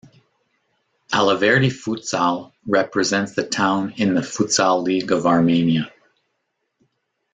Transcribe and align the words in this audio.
"Alaverdi 1.13 1.67
futsal" 1.69 2.53
represents 2.65 3.35
the 3.35 3.43
town 3.45 3.93
in 3.97 4.15
the 4.15 4.21
Futsal 4.21 4.81
League 4.83 5.11
of 5.11 5.27
Armenia. 5.27 5.93